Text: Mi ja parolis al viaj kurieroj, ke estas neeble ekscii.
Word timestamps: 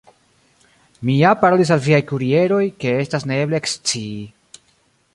Mi 1.09 1.17
ja 1.17 1.33
parolis 1.43 1.73
al 1.77 1.83
viaj 1.89 2.01
kurieroj, 2.13 2.65
ke 2.85 2.97
estas 3.05 3.31
neeble 3.33 3.63
ekscii. 3.63 4.29